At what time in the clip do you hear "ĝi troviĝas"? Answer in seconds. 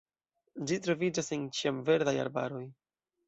0.69-1.29